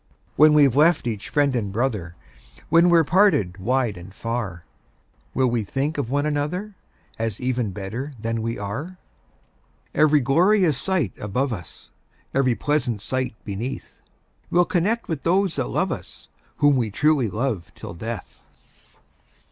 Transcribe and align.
When 0.35 0.53
we've 0.55 0.75
left 0.75 1.05
each 1.05 1.29
friend 1.29 1.55
and 1.55 1.71
brother, 1.71 2.15
When 2.69 2.89
we're 2.89 3.03
parted 3.03 3.59
wide 3.59 3.97
and 3.97 4.11
far, 4.11 4.65
We 5.35 5.45
will 5.45 5.63
think 5.63 5.99
of 5.99 6.09
one 6.09 6.25
another, 6.25 6.73
As 7.19 7.39
even 7.39 7.69
better 7.69 8.15
than 8.19 8.41
we 8.41 8.57
are. 8.57 8.97
Every 9.93 10.19
glorious 10.19 10.79
sight 10.79 11.13
above 11.19 11.53
us, 11.53 11.91
Every 12.33 12.55
pleasant 12.55 12.99
sight 12.99 13.35
beneath, 13.45 14.01
We'll 14.49 14.65
connect 14.65 15.07
with 15.07 15.21
those 15.21 15.57
that 15.57 15.67
love 15.69 15.91
us, 15.91 16.29
Whom 16.57 16.77
we 16.77 16.89
truly 16.89 17.29
love 17.29 17.71
till 17.75 17.93
death! 17.93 18.41